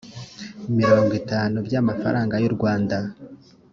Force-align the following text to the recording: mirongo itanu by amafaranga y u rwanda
mirongo 0.79 1.11
itanu 1.21 1.55
by 1.67 1.73
amafaranga 1.81 2.35
y 2.43 2.45
u 2.49 2.51
rwanda 2.55 2.97